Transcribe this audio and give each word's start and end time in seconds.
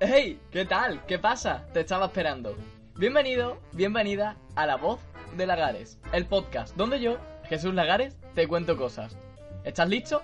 Hey, 0.00 0.40
¿qué 0.52 0.64
tal? 0.64 1.04
¿Qué 1.06 1.18
pasa? 1.18 1.66
Te 1.72 1.80
estaba 1.80 2.06
esperando. 2.06 2.56
Bienvenido, 2.94 3.58
bienvenida 3.72 4.36
a 4.54 4.64
La 4.64 4.76
Voz 4.76 5.00
de 5.36 5.44
Lagares, 5.44 5.98
el 6.12 6.24
podcast 6.24 6.76
donde 6.76 7.00
yo, 7.00 7.18
Jesús 7.48 7.74
Lagares, 7.74 8.16
te 8.36 8.46
cuento 8.46 8.76
cosas. 8.76 9.16
¿Estás 9.64 9.88
listo? 9.88 10.22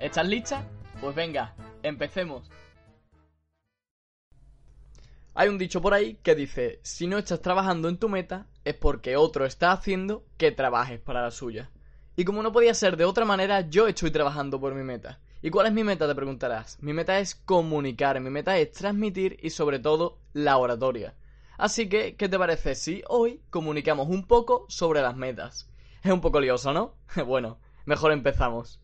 ¿Estás 0.00 0.26
lista? 0.26 0.66
Pues 0.98 1.14
venga, 1.14 1.54
empecemos. 1.82 2.50
Hay 5.34 5.50
un 5.50 5.58
dicho 5.58 5.82
por 5.82 5.92
ahí 5.92 6.18
que 6.22 6.34
dice, 6.34 6.80
si 6.82 7.06
no 7.06 7.18
estás 7.18 7.42
trabajando 7.42 7.90
en 7.90 7.98
tu 7.98 8.08
meta, 8.08 8.46
es 8.64 8.76
porque 8.76 9.16
otro 9.16 9.44
está 9.44 9.72
haciendo 9.72 10.24
que 10.38 10.52
trabajes 10.52 11.00
para 11.00 11.20
la 11.20 11.30
suya. 11.30 11.70
Y 12.16 12.24
como 12.24 12.42
no 12.42 12.50
podía 12.50 12.72
ser 12.72 12.96
de 12.96 13.04
otra 13.04 13.26
manera, 13.26 13.60
yo 13.60 13.88
estoy 13.88 14.10
trabajando 14.10 14.58
por 14.58 14.74
mi 14.74 14.82
meta. 14.82 15.20
¿Y 15.44 15.50
cuál 15.50 15.66
es 15.66 15.72
mi 15.72 15.82
meta? 15.82 16.06
Te 16.06 16.14
preguntarás. 16.14 16.80
Mi 16.80 16.92
meta 16.92 17.18
es 17.18 17.34
comunicar, 17.34 18.20
mi 18.20 18.30
meta 18.30 18.56
es 18.58 18.70
transmitir 18.70 19.38
y 19.42 19.50
sobre 19.50 19.80
todo 19.80 20.20
la 20.32 20.56
oratoria. 20.56 21.16
Así 21.58 21.88
que, 21.88 22.14
¿qué 22.14 22.28
te 22.28 22.38
parece 22.38 22.76
si 22.76 23.02
hoy 23.08 23.40
comunicamos 23.50 24.08
un 24.08 24.24
poco 24.28 24.66
sobre 24.68 25.02
las 25.02 25.16
metas? 25.16 25.68
Es 26.04 26.12
un 26.12 26.20
poco 26.20 26.40
lioso, 26.40 26.72
¿no? 26.72 26.94
bueno, 27.26 27.58
mejor 27.86 28.12
empezamos. 28.12 28.80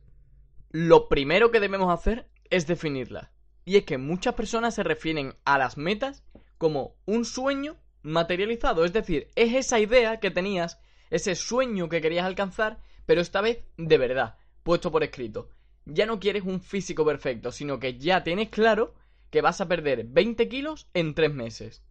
Lo 0.70 1.08
primero 1.08 1.52
que 1.52 1.60
debemos 1.60 1.94
hacer 1.96 2.28
es 2.50 2.66
definirla. 2.66 3.30
Y 3.64 3.76
es 3.76 3.84
que 3.84 3.96
muchas 3.96 4.34
personas 4.34 4.74
se 4.74 4.82
refieren 4.82 5.36
a 5.44 5.58
las 5.58 5.76
metas 5.76 6.24
como 6.58 6.96
un 7.06 7.24
sueño 7.24 7.76
materializado. 8.02 8.84
Es 8.84 8.92
decir, 8.92 9.28
es 9.36 9.54
esa 9.54 9.78
idea 9.78 10.18
que 10.18 10.32
tenías, 10.32 10.80
ese 11.10 11.36
sueño 11.36 11.88
que 11.88 12.00
querías 12.00 12.26
alcanzar, 12.26 12.80
pero 13.06 13.20
esta 13.20 13.42
vez 13.42 13.64
de 13.76 13.96
verdad, 13.96 14.38
puesto 14.64 14.90
por 14.90 15.04
escrito. 15.04 15.50
Ya 15.90 16.04
no 16.04 16.20
quieres 16.20 16.44
un 16.44 16.60
físico 16.60 17.04
perfecto, 17.04 17.50
sino 17.50 17.78
que 17.80 17.98
ya 17.98 18.22
tienes 18.22 18.50
claro 18.50 18.94
que 19.30 19.40
vas 19.40 19.62
a 19.62 19.68
perder 19.68 20.04
20 20.04 20.46
kilos 20.48 20.86
en 20.92 21.14
3 21.14 21.32
meses. 21.32 21.82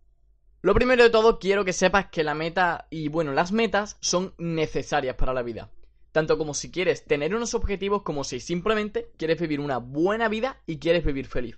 Lo 0.61 0.75
primero 0.75 1.03
de 1.03 1.09
todo, 1.09 1.39
quiero 1.39 1.65
que 1.65 1.73
sepas 1.73 2.07
que 2.07 2.23
la 2.23 2.35
meta 2.35 2.87
y 2.91 3.07
bueno, 3.07 3.34
las 3.34 3.51
metas 3.51 3.98
son 3.99 4.35
necesarias 4.37 5.15
para 5.15 5.34
la 5.34 5.41
vida. 5.41 5.71
Tanto 6.12 6.37
como 6.37 6.54
si 6.54 6.70
quieres 6.70 7.05
tener 7.05 7.34
unos 7.34 7.55
objetivos 7.55 8.04
como 8.04 8.23
si 8.23 8.39
simplemente 8.39 9.12
quieres 9.17 9.39
vivir 9.39 9.59
una 9.59 9.77
buena 9.77 10.29
vida 10.29 10.61
y 10.67 10.77
quieres 10.77 11.04
vivir 11.04 11.26
feliz. 11.26 11.57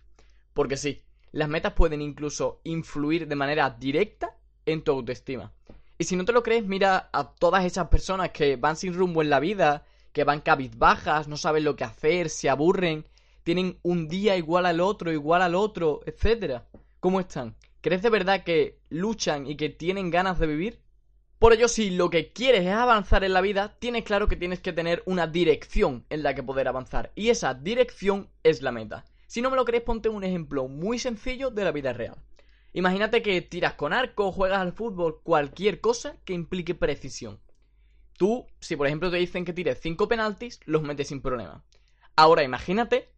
Porque 0.53 0.77
sí, 0.77 1.01
las 1.31 1.49
metas 1.49 1.73
pueden 1.73 2.01
incluso 2.01 2.61
influir 2.63 3.27
de 3.27 3.35
manera 3.35 3.69
directa 3.69 4.37
en 4.65 4.81
tu 4.81 4.91
autoestima. 4.91 5.51
Y 5.97 6.05
si 6.05 6.15
no 6.15 6.23
te 6.23 6.31
lo 6.31 6.43
crees, 6.43 6.65
mira 6.65 7.09
a 7.11 7.33
todas 7.33 7.65
esas 7.65 7.89
personas 7.89 8.31
que 8.31 8.55
van 8.55 8.77
sin 8.77 8.93
rumbo 8.93 9.21
en 9.21 9.29
la 9.29 9.41
vida, 9.41 9.85
que 10.13 10.23
van 10.23 10.41
cabizbajas, 10.41 11.27
no 11.27 11.37
saben 11.37 11.63
lo 11.63 11.75
que 11.75 11.83
hacer, 11.83 12.29
se 12.29 12.49
aburren, 12.49 13.05
tienen 13.43 13.79
un 13.83 14.07
día 14.07 14.37
igual 14.37 14.65
al 14.65 14.81
otro, 14.81 15.11
igual 15.11 15.41
al 15.41 15.55
otro, 15.55 16.01
etc. 16.05 16.61
¿Cómo 16.99 17.19
están? 17.19 17.55
¿Crees 17.81 18.01
de 18.01 18.09
verdad 18.09 18.43
que 18.43 18.79
luchan 18.89 19.47
y 19.47 19.55
que 19.55 19.69
tienen 19.69 20.09
ganas 20.09 20.39
de 20.39 20.47
vivir? 20.47 20.79
Por 21.39 21.53
ello, 21.53 21.69
si 21.69 21.89
lo 21.91 22.09
que 22.09 22.33
quieres 22.33 22.65
es 22.65 22.73
avanzar 22.73 23.23
en 23.23 23.31
la 23.31 23.39
vida, 23.39 23.77
tienes 23.79 24.03
claro 24.03 24.27
que 24.27 24.35
tienes 24.35 24.59
que 24.59 24.73
tener 24.73 25.01
una 25.05 25.25
dirección 25.25 26.05
en 26.09 26.21
la 26.21 26.35
que 26.35 26.43
poder 26.43 26.67
avanzar. 26.67 27.13
Y 27.15 27.29
esa 27.29 27.53
dirección 27.53 28.29
es 28.43 28.61
la 28.61 28.73
meta. 28.73 29.05
Si 29.25 29.41
no 29.41 29.49
me 29.49 29.55
lo 29.55 29.63
crees, 29.63 29.83
ponte 29.83 30.09
un 30.09 30.25
ejemplo 30.25 30.67
muy 30.67 30.99
sencillo 30.99 31.49
de 31.49 31.63
la 31.63 31.71
vida 31.71 31.93
real. 31.93 32.17
Imagínate 32.73 33.21
que 33.21 33.41
tiras 33.41 33.75
con 33.75 33.93
arco, 33.93 34.33
juegas 34.33 34.59
al 34.59 34.73
fútbol, 34.73 35.21
cualquier 35.23 35.79
cosa 35.79 36.17
que 36.25 36.33
implique 36.33 36.75
precisión. 36.75 37.39
Tú, 38.19 38.45
si 38.59 38.75
por 38.75 38.85
ejemplo 38.85 39.09
te 39.09 39.15
dicen 39.15 39.45
que 39.45 39.53
tires 39.53 39.79
5 39.79 40.09
penaltis, 40.09 40.59
los 40.65 40.81
metes 40.81 41.07
sin 41.07 41.21
problema. 41.21 41.63
Ahora 42.17 42.43
imagínate 42.43 43.13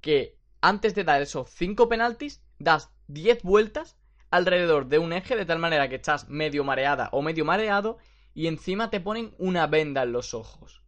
que 0.00 0.40
antes 0.60 0.92
de 0.96 1.04
dar 1.04 1.22
esos 1.22 1.48
5 1.50 1.88
penaltis, 1.88 2.42
das 2.58 2.90
10 3.06 3.44
vueltas 3.44 3.96
alrededor 4.28 4.88
de 4.88 4.98
un 4.98 5.12
eje 5.12 5.36
de 5.36 5.46
tal 5.46 5.60
manera 5.60 5.88
que 5.88 5.94
estás 5.94 6.28
medio 6.28 6.64
mareada 6.64 7.10
o 7.12 7.22
medio 7.22 7.44
mareado 7.44 7.98
y 8.34 8.48
encima 8.48 8.90
te 8.90 8.98
ponen 8.98 9.36
una 9.38 9.68
venda 9.68 10.02
en 10.02 10.10
los 10.10 10.34
ojos. 10.34 10.82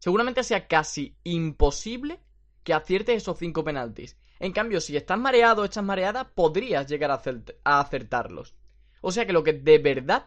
Seguramente 0.00 0.42
sea 0.42 0.68
casi 0.68 1.16
imposible 1.24 2.20
que 2.62 2.74
aciertes 2.74 3.22
esos 3.22 3.38
cinco 3.38 3.64
penaltis. 3.64 4.18
En 4.38 4.52
cambio, 4.52 4.82
si 4.82 4.98
estás 4.98 5.18
mareado 5.18 5.62
o 5.62 5.64
estás 5.64 5.82
mareada, 5.82 6.34
podrías 6.34 6.86
llegar 6.86 7.10
a, 7.10 7.80
acertarlos. 7.80 8.54
O 9.00 9.12
sea 9.12 9.24
que 9.24 9.32
lo 9.32 9.42
que 9.42 9.54
de 9.54 9.78
verdad 9.78 10.26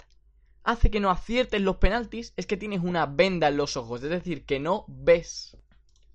hace 0.63 0.91
que 0.91 0.99
no 0.99 1.09
aciertes 1.09 1.61
los 1.61 1.77
penaltis 1.77 2.33
es 2.37 2.45
que 2.45 2.57
tienes 2.57 2.81
una 2.81 3.05
venda 3.05 3.47
en 3.47 3.57
los 3.57 3.77
ojos, 3.77 4.03
es 4.03 4.09
decir, 4.09 4.45
que 4.45 4.59
no 4.59 4.85
ves. 4.87 5.57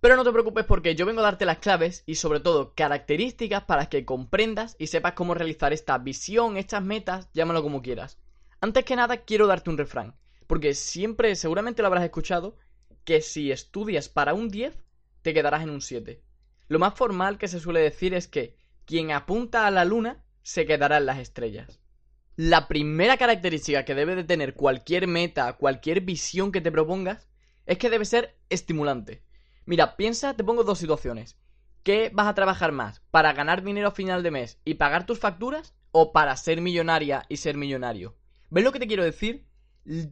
Pero 0.00 0.16
no 0.16 0.24
te 0.24 0.32
preocupes 0.32 0.64
porque 0.64 0.94
yo 0.94 1.06
vengo 1.06 1.20
a 1.20 1.24
darte 1.24 1.46
las 1.46 1.58
claves 1.58 2.04
y 2.06 2.16
sobre 2.16 2.40
todo 2.40 2.74
características 2.74 3.64
para 3.64 3.86
que 3.86 4.04
comprendas 4.04 4.76
y 4.78 4.88
sepas 4.88 5.14
cómo 5.14 5.34
realizar 5.34 5.72
esta 5.72 5.98
visión, 5.98 6.56
estas 6.56 6.82
metas, 6.82 7.28
llámalo 7.32 7.62
como 7.62 7.82
quieras. 7.82 8.18
Antes 8.60 8.84
que 8.84 8.96
nada 8.96 9.18
quiero 9.18 9.46
darte 9.46 9.70
un 9.70 9.78
refrán, 9.78 10.14
porque 10.46 10.74
siempre, 10.74 11.34
seguramente 11.34 11.82
lo 11.82 11.88
habrás 11.88 12.04
escuchado, 12.04 12.56
que 13.04 13.20
si 13.20 13.50
estudias 13.50 14.08
para 14.08 14.34
un 14.34 14.48
10, 14.48 14.76
te 15.22 15.34
quedarás 15.34 15.62
en 15.62 15.70
un 15.70 15.80
7. 15.80 16.22
Lo 16.68 16.78
más 16.78 16.94
formal 16.94 17.38
que 17.38 17.48
se 17.48 17.60
suele 17.60 17.80
decir 17.80 18.14
es 18.14 18.28
que 18.28 18.56
quien 18.84 19.10
apunta 19.10 19.66
a 19.66 19.70
la 19.70 19.84
luna 19.84 20.24
se 20.42 20.66
quedará 20.66 20.98
en 20.98 21.06
las 21.06 21.18
estrellas. 21.18 21.80
La 22.36 22.68
primera 22.68 23.16
característica 23.16 23.86
que 23.86 23.94
debe 23.94 24.14
de 24.14 24.22
tener 24.22 24.52
cualquier 24.52 25.06
meta, 25.06 25.54
cualquier 25.54 26.02
visión 26.02 26.52
que 26.52 26.60
te 26.60 26.70
propongas, 26.70 27.30
es 27.64 27.78
que 27.78 27.88
debe 27.88 28.04
ser 28.04 28.36
estimulante. 28.50 29.22
Mira, 29.64 29.96
piensa, 29.96 30.36
te 30.36 30.44
pongo 30.44 30.62
dos 30.62 30.78
situaciones. 30.78 31.38
¿Qué 31.82 32.10
vas 32.12 32.26
a 32.26 32.34
trabajar 32.34 32.72
más? 32.72 33.00
¿Para 33.10 33.32
ganar 33.32 33.62
dinero 33.62 33.88
a 33.88 33.92
final 33.92 34.22
de 34.22 34.32
mes 34.32 34.60
y 34.66 34.74
pagar 34.74 35.06
tus 35.06 35.18
facturas? 35.18 35.74
¿O 35.92 36.12
para 36.12 36.36
ser 36.36 36.60
millonaria 36.60 37.24
y 37.30 37.38
ser 37.38 37.56
millonario? 37.56 38.18
¿Ves 38.50 38.64
lo 38.64 38.72
que 38.72 38.80
te 38.80 38.86
quiero 38.86 39.02
decir? 39.02 39.46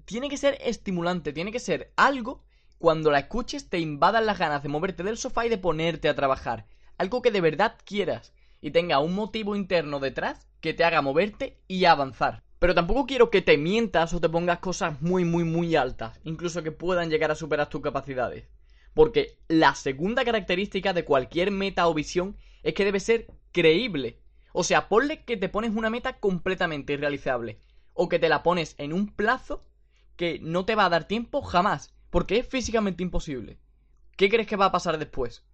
Tiene 0.07 0.31
que 0.31 0.39
ser 0.39 0.57
estimulante, 0.63 1.35
tiene 1.35 1.53
que 1.53 1.61
ser 1.61 1.93
algo 1.95 2.43
cuando 2.79 3.11
la 3.11 3.19
escuches 3.19 3.69
te 3.69 3.81
invadan 3.81 4.25
las 4.25 4.39
ganas 4.39 4.63
de 4.63 4.71
moverte 4.71 5.03
del 5.03 5.19
sofá 5.19 5.45
y 5.45 5.51
de 5.51 5.59
ponerte 5.59 6.09
a 6.09 6.17
trabajar. 6.17 6.65
Algo 6.97 7.21
que 7.21 7.31
de 7.31 7.43
verdad 7.43 7.77
quieras 7.85 8.33
y 8.65 8.71
tenga 8.71 8.99
un 8.99 9.15
motivo 9.15 9.57
interno 9.57 10.01
detrás 10.01 10.49
que 10.63 10.73
te 10.73 10.85
haga 10.85 11.03
moverte 11.03 11.61
y 11.69 11.85
avanzar. 11.85 12.43
Pero 12.59 12.75
tampoco 12.75 13.05
quiero 13.05 13.29
que 13.29 13.43
te 13.43 13.59
mientas 13.59 14.15
o 14.15 14.23
te 14.23 14.31
pongas 14.31 14.61
cosas 14.61 15.03
muy, 15.03 15.27
muy, 15.27 15.45
muy 15.45 15.77
altas, 15.77 16.19
incluso 16.25 16.63
que 16.63 16.73
puedan 16.73 17.11
llegar 17.11 17.31
a 17.31 17.35
superar 17.35 17.69
tus 17.69 17.83
capacidades. 17.83 18.49
Porque 18.95 19.39
la 19.49 19.75
segunda 19.75 20.25
característica 20.25 20.95
de 20.95 21.05
cualquier 21.05 21.51
meta 21.51 21.87
o 21.87 21.93
visión 21.93 22.39
es 22.63 22.73
que 22.73 22.87
debe 22.87 23.01
ser 23.01 23.27
creíble. 23.53 24.23
O 24.55 24.65
sea, 24.65 24.89
ponle 24.89 25.25
que 25.25 25.37
te 25.37 25.51
pones 25.51 25.73
una 25.77 25.91
meta 25.91 26.19
completamente 26.19 26.95
irrealizable. 26.95 27.59
O 27.93 28.09
que 28.09 28.19
te 28.19 28.31
la 28.31 28.43
pones 28.43 28.77
en 28.79 28.95
un 28.95 29.15
plazo 29.15 29.63
que 30.17 30.39
no 30.41 30.65
te 30.65 30.75
va 30.75 30.87
a 30.87 30.91
dar 30.91 31.07
tiempo 31.07 31.43
jamás. 31.43 31.95
Porque 32.09 32.39
es 32.39 32.49
físicamente 32.49 33.03
imposible. 33.03 33.59
¿Qué 34.17 34.31
crees 34.31 34.47
que 34.47 34.57
va 34.57 34.65
a 34.65 34.73
pasar 34.73 34.97
después? 34.97 35.45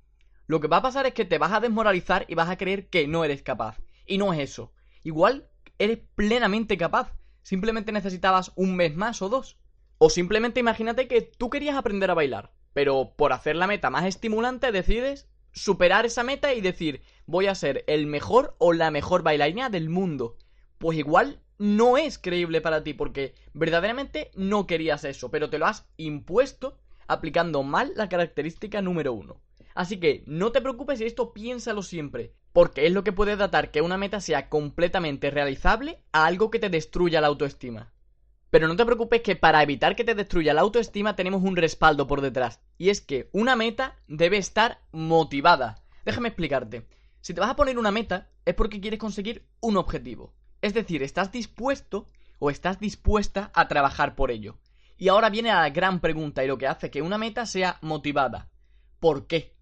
Lo 0.51 0.59
que 0.59 0.67
va 0.67 0.79
a 0.79 0.83
pasar 0.83 1.07
es 1.07 1.15
que 1.15 1.25
te 1.25 1.39
vas 1.39 1.53
a 1.53 1.61
desmoralizar 1.61 2.25
y 2.27 2.35
vas 2.35 2.49
a 2.49 2.59
creer 2.59 2.89
que 2.89 3.07
no 3.07 3.23
eres 3.23 3.41
capaz. 3.41 3.79
Y 4.05 4.19
no 4.19 4.33
es 4.33 4.41
eso. 4.41 4.73
Igual 5.05 5.49
eres 5.79 6.01
plenamente 6.17 6.77
capaz. 6.77 7.13
Simplemente 7.43 7.93
necesitabas 7.93 8.51
un 8.57 8.75
mes 8.75 8.97
más 8.97 9.23
o 9.23 9.29
dos. 9.29 9.59
O 9.99 10.11
simplemente 10.11 10.59
imagínate 10.59 11.07
que 11.07 11.23
tú 11.23 11.51
querías 11.51 11.77
aprender 11.77 12.11
a 12.11 12.15
bailar. 12.15 12.51
Pero 12.73 13.15
por 13.17 13.33
hacer 13.33 13.55
la 13.55 13.69
meta 13.69 13.91
más 13.91 14.07
estimulante 14.07 14.73
decides 14.73 15.29
superar 15.53 16.05
esa 16.05 16.25
meta 16.25 16.53
y 16.53 16.61
decir 16.61 17.03
voy 17.27 17.47
a 17.47 17.55
ser 17.55 17.85
el 17.87 18.09
mejor 18.09 18.57
o 18.59 18.73
la 18.73 18.91
mejor 18.91 19.23
bailarina 19.23 19.71
del 19.71 19.89
mundo. 19.89 20.37
Pues 20.79 20.99
igual 20.99 21.39
no 21.59 21.97
es 21.97 22.19
creíble 22.19 22.61
para 22.61 22.83
ti 22.83 22.93
porque 22.93 23.37
verdaderamente 23.55 24.33
no 24.35 24.67
querías 24.67 25.05
eso, 25.05 25.31
pero 25.31 25.49
te 25.49 25.61
lo 25.61 25.67
has 25.67 25.87
impuesto 25.97 26.77
aplicando 27.07 27.63
mal 27.63 27.93
la 27.95 28.09
característica 28.09 28.83
número 28.83 29.13
uno. 29.13 29.41
Así 29.75 29.99
que 29.99 30.25
no 30.27 30.53
te 30.53 30.61
preocupes 30.61 31.01
y 31.01 31.05
esto 31.05 31.33
piénsalo 31.33 31.83
siempre, 31.83 32.35
porque 32.53 32.87
es 32.87 32.93
lo 32.93 33.05
que 33.05 33.13
puede 33.13 33.37
datar 33.37 33.71
que 33.71 33.83
una 33.83 33.97
meta 33.97 34.21
sea 34.21 34.49
completamente 34.49 35.31
realizable 35.31 36.03
a 36.13 36.27
algo 36.27 36.51
que 36.51 36.59
te 36.59 36.71
destruya 36.71 37.21
la 37.21 37.29
autoestima. 37.29 37.93
Pero 38.51 38.67
no 38.67 38.77
te 38.77 38.85
preocupes 38.85 39.23
que 39.23 39.37
para 39.37 39.63
evitar 39.63 39.95
que 39.95 40.05
te 40.05 40.17
destruya 40.17 40.55
la 40.55 40.63
autoestima 40.63 41.15
tenemos 41.15 41.43
un 41.43 41.57
respaldo 41.57 42.07
por 42.07 42.21
detrás, 42.21 42.61
y 42.79 42.91
es 42.91 43.01
que 43.01 43.31
una 43.33 43.55
meta 43.55 43.97
debe 44.09 44.39
estar 44.39 44.81
motivada. 44.91 45.85
Déjame 46.05 46.29
explicarte. 46.29 46.87
Si 47.21 47.33
te 47.33 47.41
vas 47.41 47.51
a 47.51 47.57
poner 47.57 47.79
una 47.79 47.93
meta 47.93 48.29
es 48.45 48.55
porque 48.55 48.81
quieres 48.81 48.99
conseguir 48.99 49.47
un 49.61 49.77
objetivo. 49.77 50.35
Es 50.63 50.75
decir, 50.75 51.03
estás 51.03 51.31
dispuesto 51.31 52.07
o 52.39 52.51
estás 52.51 52.81
dispuesta 52.81 53.51
a 53.55 53.69
trabajar 53.69 54.17
por 54.17 54.31
ello. 54.31 54.59
Y 54.97 55.09
ahora 55.09 55.31
viene 55.31 55.51
la 55.51 55.71
gran 55.71 56.01
pregunta 56.01 56.45
y 56.45 56.49
lo 56.49 56.59
que 56.59 56.67
hace 56.67 56.91
que 56.91 57.03
una 57.03 57.19
meta 57.19 57.47
sea 57.47 57.79
motivada. 57.83 58.51
¿Por 58.99 59.27
qué? 59.27 59.55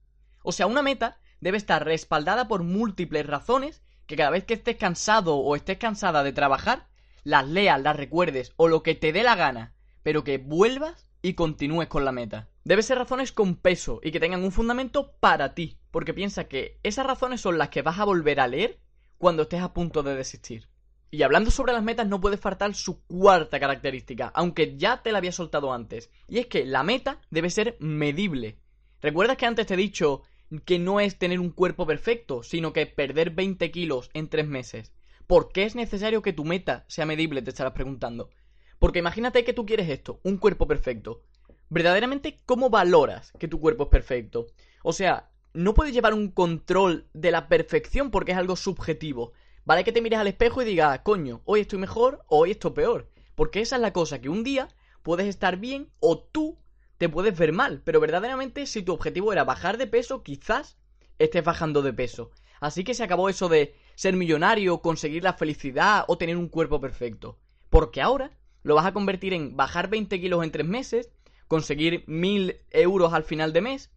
O 0.48 0.52
sea, 0.52 0.66
una 0.66 0.80
meta 0.80 1.18
debe 1.42 1.58
estar 1.58 1.84
respaldada 1.84 2.48
por 2.48 2.62
múltiples 2.62 3.26
razones 3.26 3.82
que 4.06 4.16
cada 4.16 4.30
vez 4.30 4.44
que 4.44 4.54
estés 4.54 4.78
cansado 4.78 5.36
o 5.36 5.54
estés 5.54 5.76
cansada 5.76 6.22
de 6.22 6.32
trabajar, 6.32 6.86
las 7.22 7.46
leas, 7.46 7.78
las 7.82 7.96
recuerdes 7.96 8.54
o 8.56 8.66
lo 8.66 8.82
que 8.82 8.94
te 8.94 9.12
dé 9.12 9.22
la 9.22 9.36
gana, 9.36 9.74
pero 10.02 10.24
que 10.24 10.38
vuelvas 10.38 11.10
y 11.20 11.34
continúes 11.34 11.88
con 11.88 12.06
la 12.06 12.12
meta. 12.12 12.48
Debe 12.64 12.82
ser 12.82 12.96
razones 12.96 13.30
con 13.30 13.56
peso 13.56 14.00
y 14.02 14.10
que 14.10 14.20
tengan 14.20 14.42
un 14.42 14.50
fundamento 14.50 15.12
para 15.20 15.52
ti, 15.52 15.76
porque 15.90 16.14
piensa 16.14 16.44
que 16.44 16.80
esas 16.82 17.04
razones 17.04 17.42
son 17.42 17.58
las 17.58 17.68
que 17.68 17.82
vas 17.82 17.98
a 17.98 18.06
volver 18.06 18.40
a 18.40 18.48
leer 18.48 18.78
cuando 19.18 19.42
estés 19.42 19.60
a 19.60 19.74
punto 19.74 20.02
de 20.02 20.14
desistir. 20.14 20.66
Y 21.10 21.24
hablando 21.24 21.50
sobre 21.50 21.74
las 21.74 21.82
metas, 21.82 22.08
no 22.08 22.22
puede 22.22 22.38
faltar 22.38 22.74
su 22.74 23.02
cuarta 23.02 23.60
característica, 23.60 24.32
aunque 24.34 24.78
ya 24.78 25.02
te 25.02 25.12
la 25.12 25.18
había 25.18 25.32
soltado 25.32 25.74
antes. 25.74 26.10
Y 26.26 26.38
es 26.38 26.46
que 26.46 26.64
la 26.64 26.84
meta 26.84 27.20
debe 27.28 27.50
ser 27.50 27.76
medible. 27.80 28.56
¿Recuerdas 29.02 29.36
que 29.36 29.44
antes 29.44 29.66
te 29.66 29.74
he 29.74 29.76
dicho 29.76 30.22
que 30.64 30.78
no 30.78 31.00
es 31.00 31.18
tener 31.18 31.40
un 31.40 31.50
cuerpo 31.50 31.86
perfecto, 31.86 32.42
sino 32.42 32.72
que 32.72 32.86
perder 32.86 33.30
20 33.30 33.70
kilos 33.70 34.10
en 34.14 34.28
3 34.28 34.46
meses? 34.46 34.92
¿Por 35.26 35.52
qué 35.52 35.64
es 35.64 35.74
necesario 35.74 36.22
que 36.22 36.32
tu 36.32 36.44
meta 36.44 36.84
sea 36.88 37.04
medible? 37.04 37.42
Te 37.42 37.50
estarás 37.50 37.74
preguntando. 37.74 38.30
Porque 38.78 39.00
imagínate 39.00 39.44
que 39.44 39.52
tú 39.52 39.66
quieres 39.66 39.88
esto, 39.90 40.20
un 40.22 40.38
cuerpo 40.38 40.66
perfecto. 40.66 41.22
Verdaderamente, 41.68 42.40
¿cómo 42.46 42.70
valoras 42.70 43.32
que 43.38 43.48
tu 43.48 43.60
cuerpo 43.60 43.84
es 43.84 43.88
perfecto? 43.90 44.46
O 44.82 44.92
sea, 44.92 45.30
no 45.52 45.74
puedes 45.74 45.92
llevar 45.92 46.14
un 46.14 46.30
control 46.30 47.08
de 47.12 47.30
la 47.30 47.48
perfección 47.48 48.10
porque 48.10 48.32
es 48.32 48.38
algo 48.38 48.56
subjetivo. 48.56 49.32
Vale 49.64 49.84
que 49.84 49.92
te 49.92 50.00
mires 50.00 50.18
al 50.18 50.28
espejo 50.28 50.62
y 50.62 50.64
digas, 50.64 51.00
coño, 51.00 51.42
hoy 51.44 51.60
estoy 51.60 51.78
mejor 51.78 52.24
o 52.28 52.38
hoy 52.38 52.52
estoy 52.52 52.70
peor. 52.70 53.10
Porque 53.34 53.60
esa 53.60 53.76
es 53.76 53.82
la 53.82 53.92
cosa, 53.92 54.20
que 54.20 54.30
un 54.30 54.44
día 54.44 54.68
puedes 55.02 55.26
estar 55.26 55.58
bien 55.58 55.90
o 56.00 56.18
tú 56.18 56.58
te 56.98 57.08
puedes 57.08 57.36
ver 57.38 57.52
mal. 57.52 57.80
Pero 57.84 58.00
verdaderamente, 58.00 58.66
si 58.66 58.82
tu 58.82 58.92
objetivo 58.92 59.32
era 59.32 59.44
bajar 59.44 59.78
de 59.78 59.86
peso, 59.86 60.22
quizás 60.22 60.76
estés 61.18 61.44
bajando 61.44 61.82
de 61.82 61.92
peso. 61.92 62.30
Así 62.60 62.84
que 62.84 62.94
se 62.94 63.04
acabó 63.04 63.28
eso 63.28 63.48
de 63.48 63.74
ser 63.94 64.16
millonario, 64.16 64.82
conseguir 64.82 65.24
la 65.24 65.32
felicidad 65.32 66.04
o 66.08 66.18
tener 66.18 66.36
un 66.36 66.48
cuerpo 66.48 66.80
perfecto. 66.80 67.38
Porque 67.70 68.02
ahora 68.02 68.32
lo 68.62 68.74
vas 68.74 68.86
a 68.86 68.92
convertir 68.92 69.32
en 69.32 69.56
bajar 69.56 69.88
20 69.88 70.20
kilos 70.20 70.44
en 70.44 70.50
3 70.50 70.66
meses, 70.66 71.10
conseguir 71.46 72.04
1000 72.06 72.60
euros 72.70 73.14
al 73.14 73.24
final 73.24 73.52
de 73.52 73.60
mes 73.62 73.90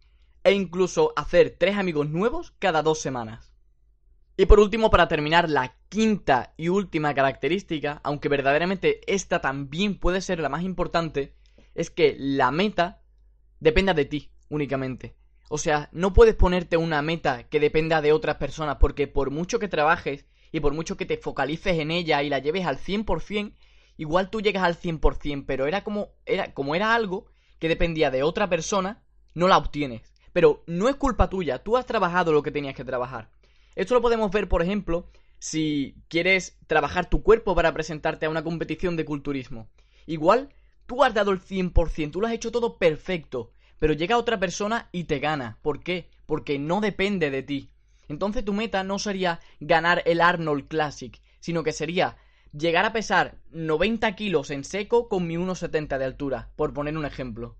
e 0.44 0.52
incluso 0.52 1.12
hacer 1.16 1.56
3 1.58 1.76
amigos 1.76 2.08
nuevos 2.08 2.52
cada 2.58 2.82
2 2.82 2.98
semanas. 2.98 3.52
Y 4.36 4.46
por 4.46 4.60
último, 4.60 4.90
para 4.90 5.08
terminar, 5.08 5.50
la 5.50 5.76
quinta 5.88 6.54
y 6.56 6.68
última 6.68 7.14
característica, 7.14 8.00
aunque 8.02 8.28
verdaderamente 8.28 9.00
esta 9.06 9.40
también 9.40 9.98
puede 9.98 10.20
ser 10.22 10.40
la 10.40 10.48
más 10.48 10.62
importante, 10.62 11.34
es 11.74 11.90
que 11.90 12.16
la 12.18 12.50
meta 12.50 13.02
dependa 13.60 13.94
de 13.94 14.04
ti 14.04 14.30
únicamente. 14.48 15.14
O 15.48 15.58
sea, 15.58 15.88
no 15.92 16.12
puedes 16.12 16.34
ponerte 16.34 16.76
una 16.76 17.02
meta 17.02 17.48
que 17.48 17.60
dependa 17.60 18.00
de 18.00 18.12
otras 18.12 18.36
personas 18.36 18.76
porque 18.80 19.06
por 19.06 19.30
mucho 19.30 19.58
que 19.58 19.68
trabajes 19.68 20.26
y 20.50 20.60
por 20.60 20.74
mucho 20.74 20.96
que 20.96 21.06
te 21.06 21.18
focalices 21.18 21.78
en 21.78 21.90
ella 21.90 22.22
y 22.22 22.28
la 22.28 22.38
lleves 22.38 22.66
al 22.66 22.78
100%, 22.78 23.54
igual 23.96 24.30
tú 24.30 24.40
llegas 24.40 24.62
al 24.62 24.78
100%, 24.78 25.44
pero 25.46 25.66
era 25.66 25.84
como 25.84 26.10
era 26.26 26.54
como 26.54 26.74
era 26.74 26.94
algo 26.94 27.26
que 27.58 27.68
dependía 27.68 28.10
de 28.10 28.22
otra 28.22 28.48
persona, 28.48 29.02
no 29.34 29.48
la 29.48 29.58
obtienes. 29.58 30.12
Pero 30.32 30.62
no 30.66 30.88
es 30.88 30.96
culpa 30.96 31.28
tuya, 31.28 31.62
tú 31.62 31.76
has 31.76 31.86
trabajado 31.86 32.32
lo 32.32 32.42
que 32.42 32.50
tenías 32.50 32.74
que 32.74 32.84
trabajar. 32.84 33.30
Esto 33.74 33.94
lo 33.94 34.02
podemos 34.02 34.30
ver, 34.30 34.48
por 34.48 34.62
ejemplo, 34.62 35.06
si 35.38 35.96
quieres 36.08 36.58
trabajar 36.66 37.08
tu 37.08 37.22
cuerpo 37.22 37.54
para 37.54 37.72
presentarte 37.72 38.26
a 38.26 38.30
una 38.30 38.44
competición 38.44 38.96
de 38.96 39.04
culturismo. 39.04 39.68
Igual, 40.06 40.48
tú 40.92 41.04
has 41.04 41.14
dado 41.14 41.30
el 41.30 41.40
100%, 41.40 42.10
tú 42.10 42.20
lo 42.20 42.26
has 42.26 42.34
hecho 42.34 42.52
todo 42.52 42.76
perfecto, 42.76 43.50
pero 43.78 43.94
llega 43.94 44.18
otra 44.18 44.38
persona 44.38 44.90
y 44.92 45.04
te 45.04 45.20
gana. 45.20 45.58
¿Por 45.62 45.82
qué? 45.82 46.10
Porque 46.26 46.58
no 46.58 46.82
depende 46.82 47.30
de 47.30 47.42
ti. 47.42 47.70
Entonces 48.08 48.44
tu 48.44 48.52
meta 48.52 48.84
no 48.84 48.98
sería 48.98 49.40
ganar 49.58 50.02
el 50.04 50.20
Arnold 50.20 50.68
Classic, 50.68 51.18
sino 51.40 51.62
que 51.62 51.72
sería 51.72 52.18
llegar 52.52 52.84
a 52.84 52.92
pesar 52.92 53.38
90 53.52 54.14
kilos 54.16 54.50
en 54.50 54.64
seco 54.64 55.08
con 55.08 55.26
mi 55.26 55.36
1,70 55.36 55.96
de 55.96 56.04
altura, 56.04 56.50
por 56.56 56.74
poner 56.74 56.98
un 56.98 57.06
ejemplo. 57.06 57.56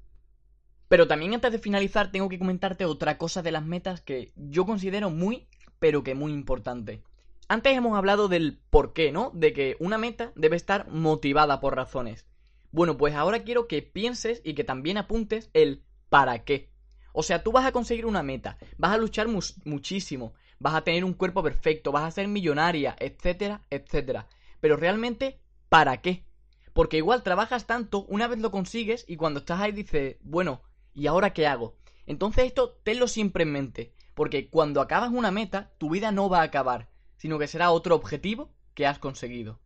Pero 0.88 1.08
también 1.08 1.32
antes 1.32 1.52
de 1.52 1.58
finalizar 1.58 2.12
tengo 2.12 2.28
que 2.28 2.38
comentarte 2.38 2.84
otra 2.84 3.16
cosa 3.16 3.40
de 3.40 3.52
las 3.52 3.64
metas 3.64 4.02
que 4.02 4.34
yo 4.36 4.66
considero 4.66 5.08
muy, 5.08 5.48
pero 5.78 6.02
que 6.02 6.14
muy 6.14 6.34
importante. 6.34 7.02
Antes 7.48 7.74
hemos 7.74 7.96
hablado 7.96 8.28
del 8.28 8.58
por 8.68 8.92
qué, 8.92 9.10
¿no? 9.10 9.30
De 9.32 9.54
que 9.54 9.76
una 9.80 9.96
meta 9.96 10.32
debe 10.34 10.56
estar 10.56 10.90
motivada 10.90 11.60
por 11.60 11.76
razones. 11.76 12.26
Bueno, 12.72 12.96
pues 12.96 13.14
ahora 13.14 13.44
quiero 13.44 13.68
que 13.68 13.82
pienses 13.82 14.40
y 14.44 14.54
que 14.54 14.64
también 14.64 14.98
apuntes 14.98 15.50
el 15.52 15.84
para 16.08 16.44
qué. 16.44 16.70
O 17.12 17.22
sea, 17.22 17.44
tú 17.44 17.52
vas 17.52 17.66
a 17.66 17.72
conseguir 17.72 18.06
una 18.06 18.22
meta, 18.22 18.58
vas 18.78 18.92
a 18.92 18.98
luchar 18.98 19.28
muchísimo, 19.28 20.34
vas 20.58 20.74
a 20.74 20.82
tener 20.82 21.04
un 21.04 21.14
cuerpo 21.14 21.42
perfecto, 21.42 21.92
vas 21.92 22.04
a 22.04 22.10
ser 22.10 22.26
millonaria, 22.26 22.96
etcétera, 22.98 23.62
etcétera 23.70 24.26
pero 24.62 24.76
realmente, 24.76 25.40
¿para 25.68 26.00
qué? 26.02 26.24
Porque 26.72 26.96
igual 26.96 27.24
trabajas 27.24 27.66
tanto, 27.66 28.04
una 28.04 28.28
vez 28.28 28.38
lo 28.38 28.52
consigues 28.52 29.04
y 29.08 29.16
cuando 29.16 29.40
estás 29.40 29.60
ahí 29.60 29.72
dices, 29.72 30.18
bueno, 30.22 30.62
¿y 30.94 31.08
ahora 31.08 31.32
qué 31.32 31.48
hago? 31.48 31.76
Entonces 32.06 32.44
esto 32.44 32.78
tenlo 32.84 33.08
siempre 33.08 33.42
en 33.42 33.50
mente, 33.50 33.92
porque 34.14 34.48
cuando 34.48 34.80
acabas 34.80 35.10
una 35.10 35.32
meta, 35.32 35.72
tu 35.78 35.90
vida 35.90 36.12
no 36.12 36.28
va 36.28 36.42
a 36.42 36.44
acabar, 36.44 36.90
sino 37.16 37.40
que 37.40 37.48
será 37.48 37.72
otro 37.72 37.96
objetivo 37.96 38.54
que 38.74 38.86
has 38.86 39.00
conseguido. 39.00 39.58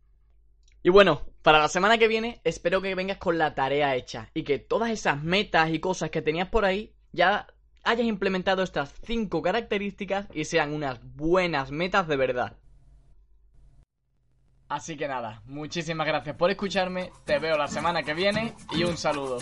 Y 0.83 0.89
bueno, 0.89 1.21
para 1.41 1.59
la 1.59 1.67
semana 1.67 1.97
que 1.97 2.07
viene 2.07 2.41
espero 2.43 2.81
que 2.81 2.95
vengas 2.95 3.17
con 3.17 3.37
la 3.37 3.55
tarea 3.55 3.95
hecha 3.95 4.29
y 4.33 4.43
que 4.43 4.59
todas 4.59 4.91
esas 4.91 5.21
metas 5.21 5.69
y 5.71 5.79
cosas 5.79 6.09
que 6.09 6.21
tenías 6.21 6.49
por 6.49 6.65
ahí 6.65 6.93
ya 7.11 7.47
hayas 7.83 8.05
implementado 8.05 8.63
estas 8.63 8.93
5 9.05 9.41
características 9.41 10.27
y 10.33 10.45
sean 10.45 10.73
unas 10.73 10.99
buenas 11.15 11.71
metas 11.71 12.07
de 12.07 12.17
verdad. 12.17 12.57
Así 14.69 14.97
que 14.97 15.07
nada, 15.07 15.41
muchísimas 15.45 16.05
gracias 16.05 16.35
por 16.35 16.51
escucharme, 16.51 17.11
te 17.25 17.39
veo 17.39 17.57
la 17.57 17.69
semana 17.69 18.03
que 18.03 18.13
viene 18.13 18.53
y 18.73 18.83
un 18.83 18.97
saludo. 18.97 19.37